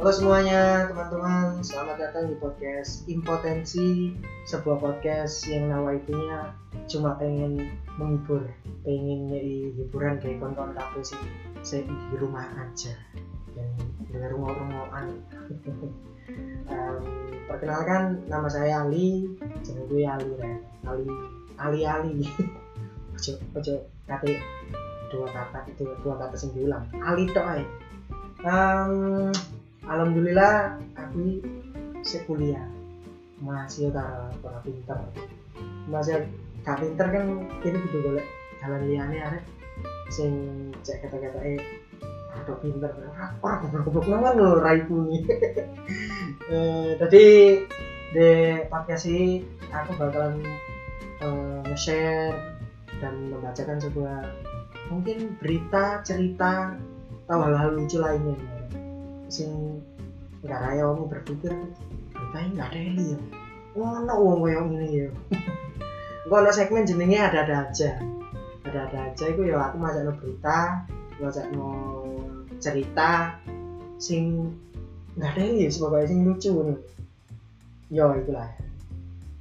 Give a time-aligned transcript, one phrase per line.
[0.00, 4.16] Halo semuanya teman-teman, selamat datang di podcast Impotensi
[4.48, 6.56] Sebuah podcast yang nawainya
[6.88, 8.48] cuma pengen menghibur
[8.80, 11.20] Pengen nyai hiburan kayak konten kafe sih?
[11.60, 12.96] Saya di rumah aja
[13.52, 13.76] Dan
[14.08, 15.20] dengar rumah-rumahan
[16.72, 17.04] um,
[17.52, 19.28] Perkenalkan nama saya Ali
[19.60, 20.56] Jangan gue Ali ya
[20.88, 21.06] Ali
[21.60, 22.24] Ali Ali.
[23.20, 23.74] Ojo, ojo
[24.08, 24.32] kata
[25.12, 26.88] dua kata itu dua kata sing diulang.
[27.04, 27.68] Ali ae.
[28.40, 29.28] Um,
[29.90, 31.42] alhamdulillah aku
[32.06, 32.62] saya
[33.42, 34.98] masih karo para pinter.
[35.90, 36.30] Masih
[36.62, 37.24] gak pinter kan
[37.60, 38.26] kini kudu golek
[38.62, 39.44] jalan liane arek.
[40.12, 40.32] Sing
[40.86, 41.60] cek kata-kata eh
[42.30, 42.90] ada pinter
[43.42, 45.22] orang goblok-goblok lho raiku nih
[46.54, 47.24] eh tadi
[48.14, 48.30] di
[48.70, 49.42] podcast ini
[49.74, 50.38] aku bakalan
[51.22, 52.38] eh, nge-share
[53.02, 54.30] dan membacakan sebuah
[54.90, 56.74] mungkin berita cerita
[57.26, 58.34] atau hal-hal lucu lainnya.
[58.34, 58.59] ya.
[59.30, 59.80] Sing
[60.44, 61.52] nggak raya kamu berpikir
[62.12, 63.20] beritanya nggak ada ini ya.
[63.78, 65.08] Ngono wong yang ini ya.
[66.30, 67.98] Ada segmen jenenge ada ada aja.
[68.62, 70.86] Ada ada aja itu ya aku masak no berita
[71.18, 71.70] masak no
[72.62, 73.34] cerita
[73.98, 74.54] sing
[75.18, 76.78] nggak ada ini sebagai sing lucu nih
[77.90, 78.46] yo itulah.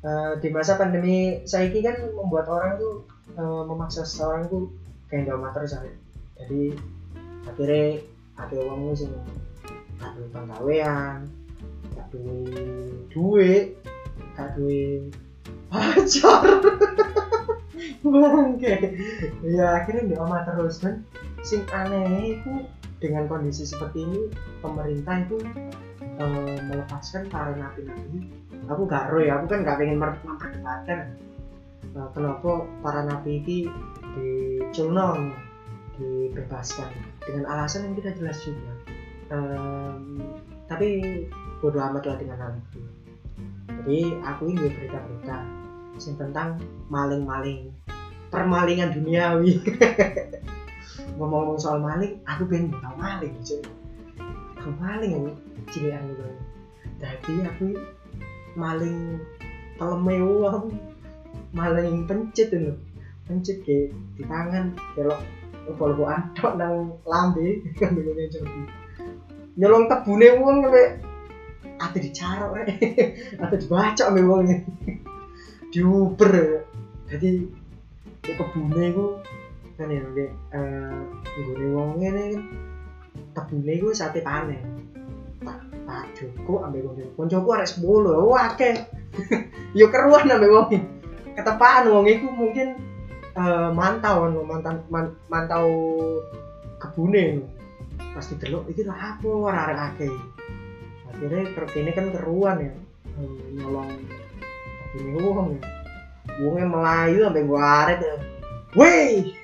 [0.00, 3.04] Eh, di masa pandemi saya ini kan membuat orang tuh
[3.36, 4.72] eh, memaksa seseorang tuh
[5.12, 5.68] kayak nggak mater
[6.40, 6.72] jadi
[7.44, 8.00] akhirnya
[8.40, 9.12] ada uang sing
[10.00, 11.18] gak duwe penggawean
[11.94, 12.64] gak duwe
[13.12, 13.66] duit
[14.34, 15.12] gak duwe
[15.70, 16.60] pacar
[18.00, 18.74] bangke
[19.54, 21.04] ya akhirnya di oma terus kan
[21.44, 22.66] sing aneh itu
[23.00, 24.20] dengan kondisi seperti ini
[24.60, 25.36] pemerintah itu
[26.20, 28.40] eh, melepaskan para napi-napi
[28.70, 31.18] aku gak roh ya aku kan gak pengen memperdebatkan.
[31.90, 33.58] Nah, kenapa para napi ini
[34.14, 35.34] diculno
[35.98, 36.90] dibebaskan?
[37.26, 38.70] Dengan alasan yang tidak jelas juga
[39.30, 40.18] Em,
[40.66, 40.86] tapi
[41.62, 42.80] bodoh amat lah dengan hal itu.
[43.70, 45.38] Jadi aku ini berita-berita
[46.00, 46.48] yang tentang
[46.90, 47.70] maling-maling
[48.28, 49.58] permalingan duniawi.
[51.16, 53.62] Ngomong-ngomong soal maling aku pengen tahu maling cuy.
[54.58, 55.28] Tahu maling aku
[55.70, 56.26] cilian gitu.
[57.00, 57.66] Jadi aku
[58.58, 59.16] maling
[59.78, 60.74] teleme uang
[61.54, 62.74] maling pencet itu
[63.26, 65.16] pencet ke di tangan kalau
[65.70, 68.60] lepo-lepo antok nang lambe kan ngene jadi
[69.58, 70.82] nyolong tebune wong sampe
[71.80, 72.68] ate dicarok rek.
[73.42, 74.42] Ate dibacok sampe wong
[75.72, 76.62] diuber.
[77.10, 77.30] Jadi
[78.20, 79.04] ke kebune iku
[79.80, 81.00] kan ya nek eh
[81.40, 82.42] nggone wong ngene kan
[83.32, 84.60] kebune iku sate panen
[85.40, 85.56] tak
[85.88, 88.76] tak cukup ambek wong koncoku arek 10 wah akeh.
[89.78, 90.66] Yo keruan ambek wong.
[91.34, 92.76] Ketepaan wong iku mungkin
[93.34, 95.66] eh, mantau kan mantan man- mantau
[96.76, 97.40] kebune
[98.10, 100.14] pasti delok iki lah apa ora arek akeh?
[101.10, 102.72] Akhirnya kerjanya kan keruan ya
[103.20, 103.90] eh, nyolong
[104.94, 105.62] kebune wong ya.
[106.40, 108.16] Wongnya melayu sampai gua aret ya.
[108.78, 109.34] Weh!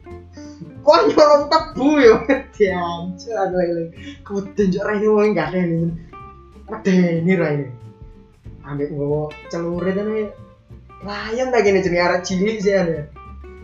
[0.86, 2.14] Kok nyolong tebu ya?
[2.56, 3.84] Diancur aku lagi
[4.24, 5.88] kemudian jok raine wong gak ada ini
[6.68, 7.66] ada ini raine.
[8.64, 10.30] Ambil gua celurit ini
[11.00, 13.08] layan tak gini jenis arah cilik sih ada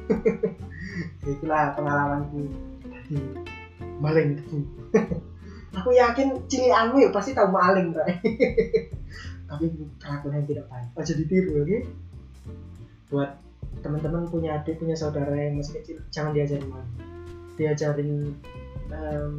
[1.30, 2.48] itulah pengalamanku.
[3.06, 3.18] Di
[4.00, 4.40] maling
[5.76, 7.92] aku yakin cilianmu ya pasti tahu maling
[9.50, 9.64] tapi
[10.02, 11.78] kelakuan yang tidak baik aja ditiru oke?
[13.12, 13.30] Buat
[13.84, 16.94] teman-teman punya adik punya saudara yang masih kecil jangan diajarin maling.
[17.54, 18.10] Diajarin
[18.90, 19.34] em,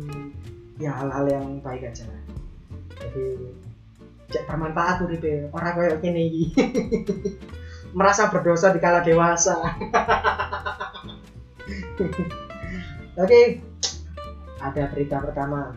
[0.79, 2.07] ya hal-hal yang baik aja.
[2.97, 3.25] Jadi
[4.31, 5.11] cek bermanfaat tuh
[5.51, 6.55] orang kayak gini.
[7.97, 9.59] Merasa berdosa di kala dewasa.
[13.17, 13.66] Oke
[14.67, 15.71] ada berita pertama.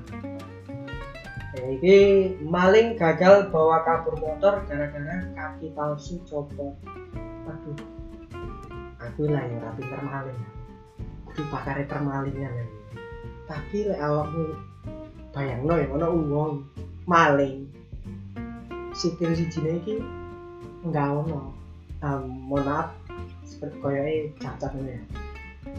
[1.50, 1.98] Ini
[2.46, 6.74] maling gagal bawa kabur motor gara-gara kaki palsu copot
[7.46, 7.78] aduh.
[9.00, 10.40] Aku lah ya rapi permaling
[11.30, 12.66] kudu pakare permalingan ya.
[13.50, 14.54] tapi lek awakmu
[15.34, 16.52] bayangno ya ono uang
[17.06, 17.66] maling.
[18.94, 19.98] Sikil sijine iki
[20.86, 21.54] enggak ono.
[22.00, 22.88] Um, mohon maaf
[23.44, 25.02] seperti koyoke cacat ini ya.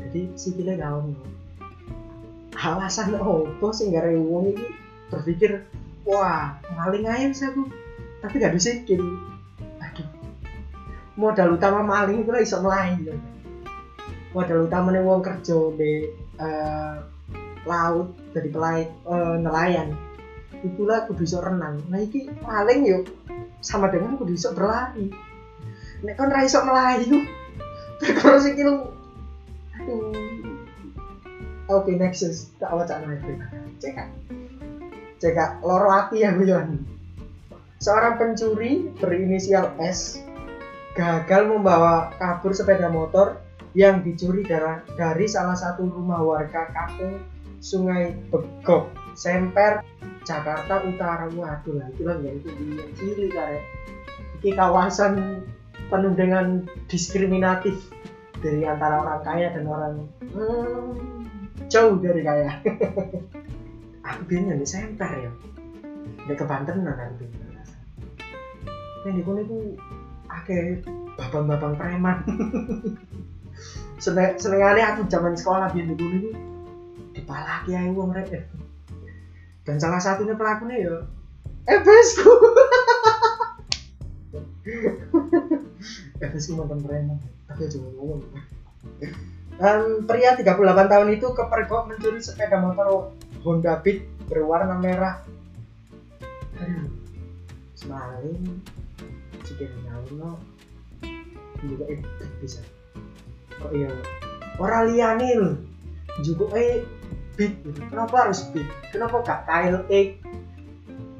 [0.04, 1.41] Jadi sikilnya enggak ono
[2.62, 4.66] alasan apa sih gara uang ini.
[5.10, 5.66] Berpikir
[6.06, 7.66] wah maling aja sih aku.
[8.22, 9.02] Tapi gak bisa sikil
[9.82, 10.08] aduh.
[11.18, 13.18] Modal utama maling itu lah iso melayu.
[14.32, 16.96] Modal utamanya uang kerja di eh,
[17.66, 19.98] laut jadi pelaut eh, nelayan.
[20.62, 21.82] Itulah aku bisa renang.
[21.90, 23.10] Nah ini maling yuk
[23.66, 25.10] sama dengan aku bisa berlari.
[26.06, 27.26] Nek kon ra melayu
[28.02, 28.90] perkara sikil
[29.78, 30.21] aduh
[31.72, 33.34] oke next tak wacana itu
[33.80, 34.10] cek kan
[35.24, 36.84] cekak loro ati ya guyon
[37.80, 40.22] seorang pencuri berinisial S
[40.94, 43.40] gagal membawa kabur sepeda motor
[43.72, 47.24] yang dicuri dari, salah satu rumah warga kampung
[47.62, 49.86] Sungai Begok, Semper,
[50.26, 51.30] Jakarta Utara.
[51.32, 53.64] Waduh lah, itu lah ya itu di ciri kayak
[54.42, 55.46] ini kawasan
[55.94, 57.78] penuh dengan diskriminatif
[58.42, 59.94] dari antara orang kaya dan orang
[60.34, 61.21] hmm,
[61.72, 62.60] jauh dari kaya.
[64.12, 65.32] aku bingung di Semper ya,
[66.28, 67.26] di kebantenan nanti.
[69.08, 69.58] Yang di itu
[70.28, 70.84] akeh
[71.16, 72.18] babang-babang preman.
[74.02, 76.30] seneng senengane aku zaman sekolah biyen dulu itu
[77.14, 78.50] dipalaki ae wong rek
[79.62, 80.96] dan salah satunya pelakunya ya
[81.70, 82.26] ebesku
[86.26, 88.26] ebesku mantan preman tapi cuma ngomong
[89.62, 90.58] dan pria 38
[90.90, 93.14] tahun itu kepergok mencuri sepeda motor
[93.46, 95.22] Honda Beat berwarna merah.
[97.78, 98.42] Semaling
[99.46, 100.42] jika nyawino
[101.62, 102.02] juga eh
[102.42, 102.66] bisa.
[103.62, 103.94] Kok iya.
[104.58, 105.54] Orang liane lho.
[106.26, 106.82] Juga eh
[107.38, 107.86] beat gitu.
[107.86, 108.66] kenapa harus beat?
[108.90, 110.02] Kenapa gak KLE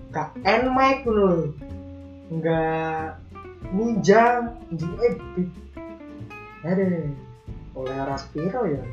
[0.10, 1.54] gak Nmic lho.
[2.34, 3.22] Enggak
[3.70, 5.52] ninja juga eh beat.
[6.66, 6.86] Ada
[7.78, 8.84] oleh Raspiro ya.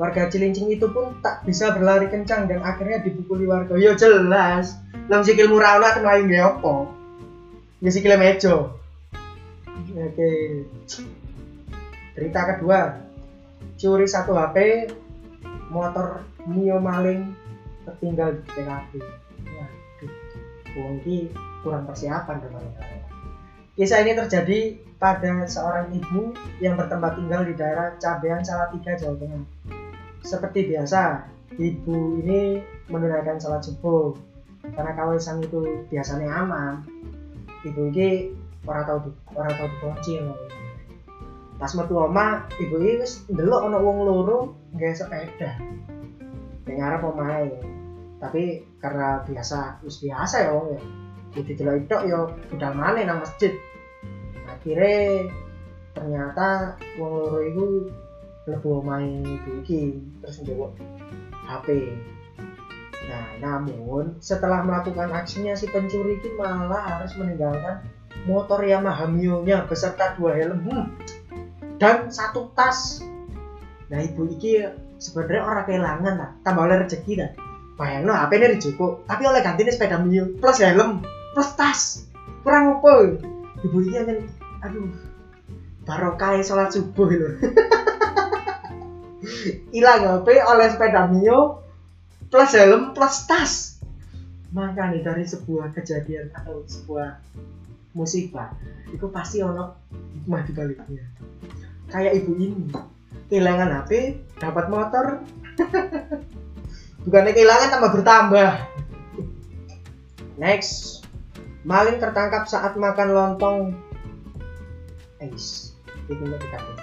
[0.00, 3.76] Warga Cilincing itu pun tak bisa berlari kencang dan akhirnya dipukuli warga.
[3.76, 4.80] Yo jelas.
[5.12, 7.00] Lam sikil murah akan lain gak apa
[7.80, 8.76] ya sikil mejo
[9.96, 10.30] oke.
[12.14, 13.00] Berita kedua,
[13.80, 14.86] curi satu HP,
[15.72, 17.32] motor Mio maling
[17.88, 18.90] tertinggal di TKP.
[20.70, 21.26] Waduh,
[21.64, 22.62] kurang persiapan teman
[23.78, 29.44] Kisah ini terjadi pada seorang ibu yang bertempat tinggal di daerah Cabean Salatiga, Jawa Tengah.
[30.26, 31.24] Seperti biasa,
[31.56, 34.12] ibu ini menunaikan sholat subuh.
[34.74, 36.84] Karena kawasan itu biasanya aman.
[37.64, 38.34] Ibu ini
[38.68, 38.98] orang tahu
[39.38, 40.20] orang tahu dikunci
[41.60, 45.60] pas metu oma ibu ini wis ndelok ana wong loro nggawe sepeda.
[46.64, 47.52] Ning arep omahe.
[48.16, 50.80] Tapi karena biasa wis biasa ya ya
[51.30, 53.54] jadi delok itu ya budal mana nang masjid.
[54.50, 55.30] Akhirnya
[55.94, 57.66] ternyata wong loro itu
[58.48, 60.72] lebu main ibu iki terus njawab
[61.44, 61.92] HP
[63.10, 67.82] nah namun setelah melakukan aksinya si pencuri itu malah harus meninggalkan
[68.22, 70.86] motor Yamaha Mio nya beserta dua helm hmm,
[71.80, 73.02] dan satu tas.
[73.90, 74.62] Nah ibu iki
[75.00, 77.30] sebenarnya orang kehilangan lah tambah oleh rezeki kan
[77.80, 81.00] bayang no HP ini cukup tapi oleh ganti ini sepeda mio plus helm
[81.36, 81.80] plus tas
[82.42, 83.20] kurang apa
[83.64, 84.18] ibu iki kan
[84.64, 84.88] aduh
[85.84, 87.34] barokah sholat subuh loh
[89.74, 91.64] hilang HP oleh sepeda mio
[92.30, 93.52] plus helm plus tas.
[94.50, 97.18] Makanya dari sebuah kejadian atau sebuah
[97.94, 98.54] musibah
[98.90, 101.04] itu pasti ono hikmah di baliknya.
[101.90, 102.70] Kayak ibu ini
[103.30, 103.90] kehilangan HP
[104.38, 105.06] dapat motor.
[107.06, 108.50] Bukannya kehilangan tambah bertambah.
[110.38, 110.99] Next
[111.64, 113.58] maling tertangkap saat makan lontong.
[115.20, 115.76] Ais,
[116.08, 116.76] itu nggak dikasih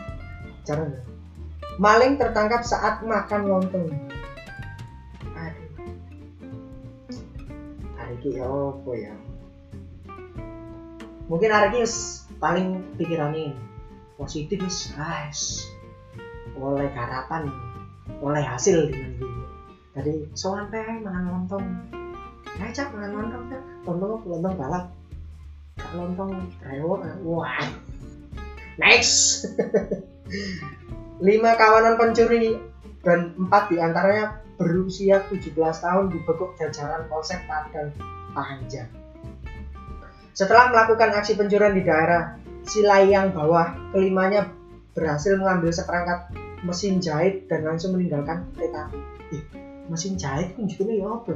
[0.68, 0.84] cara
[1.78, 3.90] maling tertangkap saat makan lontong.
[5.38, 5.70] Aduh.
[7.98, 9.16] Hari ini apa ya?
[11.30, 11.82] Mungkin hari ini
[12.38, 12.68] paling
[12.98, 13.54] pikirannya
[14.18, 14.62] positif
[14.94, 15.66] guys
[16.58, 17.54] oleh harapan
[18.18, 19.38] oleh hasil dengan gitu
[19.98, 21.66] jadi soalnya teh makan lontong.
[22.62, 24.86] Ngajak makan lontong kan lontong lontong balap
[25.96, 26.32] lontong
[26.68, 27.64] rewo wah
[28.76, 29.48] next
[31.28, 32.60] lima kawanan pencuri
[33.02, 37.94] dan empat di antaranya berusia 17 tahun dibekuk jajaran Polsek Padang
[38.34, 38.90] Panjang.
[40.34, 44.50] Setelah melakukan aksi pencurian di daerah si layang bawah kelimanya
[44.94, 46.30] berhasil mengambil seperangkat
[46.66, 48.94] mesin jahit dan langsung meninggalkan TKP.
[49.34, 49.44] Eh,
[49.90, 51.34] mesin jahit pun juga ya apa?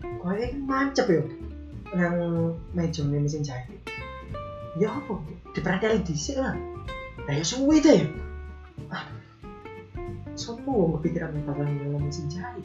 [0.00, 1.22] Kayaknya mancep ya
[1.96, 2.16] nang
[2.74, 3.80] meja mesin jahit.
[4.78, 5.18] Ya apa?
[5.56, 6.54] Diperhatiin sini lah.
[7.26, 8.06] Nah ya suwi deh.
[8.90, 9.20] Aduh.
[10.38, 12.64] Sopo wong kepikiran bakal nang mesin jahit.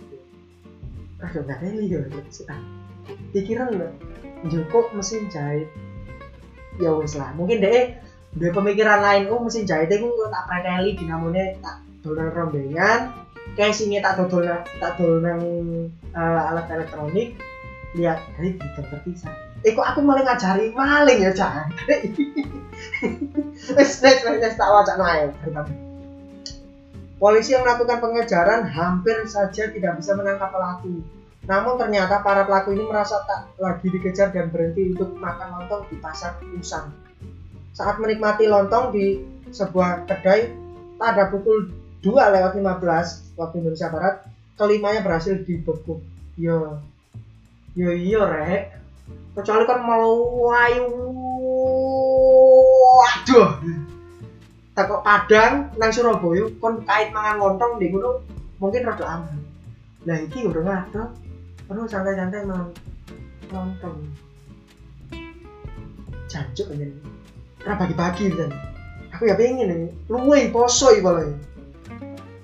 [1.21, 2.05] Aduh gak teli ya.
[3.33, 3.93] Pikiran nggak?
[4.51, 5.69] Joko mesin jahit
[6.79, 7.95] ya wis lah mungkin deh
[8.35, 12.99] dua pemikiran lain oh mesin jahit itu tak preteli dinamone tak dolan rombengan
[13.55, 15.41] casingnya tak dodol tak dodol nang
[16.11, 17.39] uh, alat elektronik
[17.95, 19.31] lihat dari di terpisah
[19.65, 21.71] eh kok aku malah ngajari maling ya jangan
[23.75, 25.31] next next tak wajak naik
[27.15, 30.99] Polisi yang melakukan pengejaran hampir saja tidak bisa menangkap pelaku.
[31.47, 35.95] Namun ternyata para pelaku ini merasa tak lagi dikejar dan berhenti untuk makan lontong di
[36.03, 36.91] pasar Usang.
[37.71, 40.51] Saat menikmati lontong di sebuah kedai
[40.99, 41.71] pada pukul
[42.03, 44.15] 2 lewat 15 waktu Indonesia Barat,
[44.59, 46.03] kelimanya berhasil dibekuk.
[46.35, 46.83] Yo,
[47.75, 48.63] yo iya rek.
[49.35, 50.87] Kecuali kan mau wayu,
[52.95, 53.59] waduh.
[54.75, 58.23] Tak kok Padang nang Surabaya kon kait mangan lontong di gunung
[58.59, 59.39] mungkin rada aman.
[60.07, 61.07] Lah iki udah ngadoh
[61.67, 62.71] penuh santai-santai mangan
[63.51, 63.97] lontong.
[66.31, 66.99] Jancuk aja nih.
[67.63, 68.51] Kan.
[69.15, 71.31] Aku ya pengen nih, luwe poso iki malah.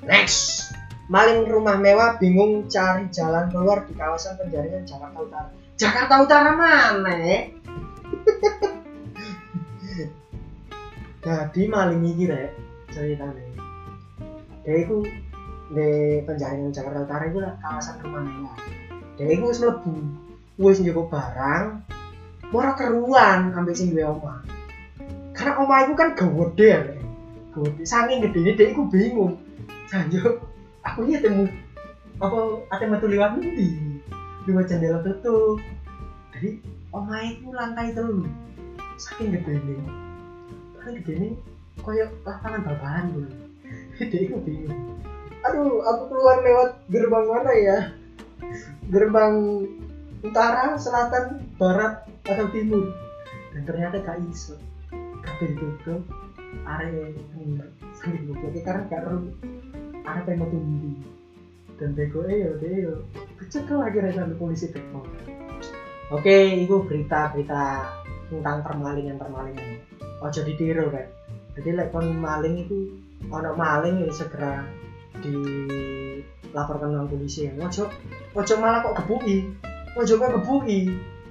[0.08, 0.71] Next.
[1.12, 5.52] Maling rumah mewah bingung cari jalan keluar di kawasan penjaringan Jakarta Utara.
[5.76, 7.20] Jakarta Utara mana?
[11.28, 12.56] Jadi maling iki rek
[12.96, 13.44] ceritanya.
[14.64, 15.04] Dia itu
[15.76, 18.56] di penjaringan Jakarta Utara itu kawasan rumah mewah.
[19.20, 19.92] Dia itu wis mlebu,
[20.64, 21.92] wis njogo barang,
[22.56, 24.48] ora keruan ambek sing duwe omah.
[25.36, 26.80] Karena omah itu kan gede ya,
[27.52, 27.84] gede.
[27.84, 29.36] Saking gedenya dia itu bingung.
[29.92, 30.40] Sanjo,
[30.82, 31.46] aku ini temu
[32.22, 33.68] apa ada metu lewat nanti
[34.50, 35.62] lewat jendela tutup.
[36.34, 36.62] Jadi
[36.94, 38.26] omah itu lantai telu.
[38.98, 39.76] Saking gede ini.
[40.78, 41.30] Paling gede ini
[41.82, 43.30] koyok lapangan bal-balan gitu
[44.02, 44.98] dia itu bingung.
[45.46, 47.78] Aduh aku keluar lewat gerbang mana ya?
[48.90, 49.36] Gerbang
[50.22, 52.94] utara selatan barat atau timur.
[53.54, 54.58] Dan ternyata gak iso.
[55.22, 56.02] Kabeh ditutup
[56.66, 57.14] area
[57.98, 59.02] sambil buka karena gak
[60.06, 60.94] ada pengen metu ndi
[61.82, 62.94] dan bego eh yo yo.
[63.42, 65.02] Kecekel lagi sampai polisi teko.
[66.14, 67.90] Oke itu berita-berita
[68.30, 69.82] tentang permalingan permalingan.
[70.22, 71.10] Ojo ditiru kan
[71.58, 72.96] jadi lek kon maling itu
[73.28, 74.64] ono maling ya segera
[75.20, 77.50] dilaporkan nang polisi.
[77.50, 77.90] Ya ojo
[78.38, 79.50] ojo malah kok gebuki.
[79.98, 80.80] Ojo kok gebuki.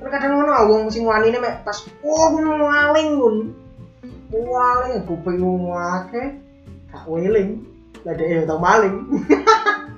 [0.03, 3.35] Kan kadang ngono wong sing wani mek pas oh, maling pun
[4.35, 6.37] maling kuping wong akeh.
[6.91, 7.70] Gak weling
[8.05, 8.97] lah dia tau maling